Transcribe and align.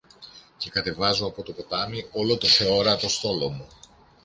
και 0.57 0.69
κατεβάζω 0.69 1.25
από 1.27 1.43
το 1.43 1.51
ποτάμι 1.51 2.05
όλο 2.11 2.37
το 2.37 2.47
θεόρατο 2.47 3.09
στόλο 3.09 3.49
μου 3.49 3.67